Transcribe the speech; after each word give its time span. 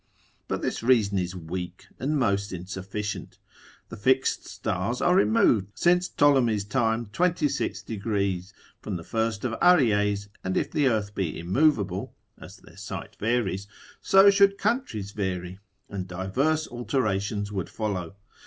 But 0.47 0.63
this 0.63 0.81
reason 0.81 1.19
is 1.19 1.35
weak 1.35 1.85
and 1.99 2.17
most 2.17 2.51
insufficient. 2.51 3.37
The 3.89 3.95
fixed 3.95 4.47
stars 4.47 4.99
are 4.99 5.13
removed 5.15 5.67
since 5.75 6.09
Ptolemy's 6.09 6.63
time 6.65 7.05
26. 7.13 7.83
gr. 8.01 8.19
from 8.81 8.95
the 8.95 9.03
first 9.03 9.45
of 9.45 9.53
Aries, 9.61 10.27
and 10.43 10.57
if 10.57 10.71
the 10.71 10.87
earth 10.87 11.13
be 11.13 11.37
immovable, 11.37 12.15
as 12.39 12.57
their 12.57 12.77
site 12.77 13.15
varies, 13.19 13.67
so 14.01 14.31
should 14.31 14.57
countries 14.57 15.11
vary, 15.11 15.59
and 15.87 16.07
diverse 16.07 16.65
alterations 16.67 17.51
would 17.51 17.69
follow. 17.69 18.15